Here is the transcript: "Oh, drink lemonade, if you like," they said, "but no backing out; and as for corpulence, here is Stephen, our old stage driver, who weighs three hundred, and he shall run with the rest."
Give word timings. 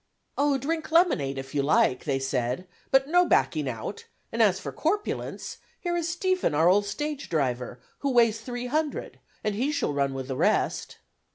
"Oh, 0.35 0.57
drink 0.57 0.89
lemonade, 0.91 1.37
if 1.37 1.53
you 1.53 1.61
like," 1.61 2.05
they 2.05 2.17
said, 2.17 2.67
"but 2.89 3.07
no 3.07 3.23
backing 3.23 3.69
out; 3.69 4.05
and 4.31 4.41
as 4.41 4.59
for 4.59 4.71
corpulence, 4.71 5.59
here 5.79 5.95
is 5.95 6.07
Stephen, 6.09 6.55
our 6.55 6.67
old 6.67 6.87
stage 6.87 7.29
driver, 7.29 7.79
who 7.99 8.09
weighs 8.09 8.41
three 8.41 8.65
hundred, 8.65 9.19
and 9.43 9.53
he 9.53 9.71
shall 9.71 9.93
run 9.93 10.15
with 10.15 10.27
the 10.27 10.35
rest." 10.35 10.97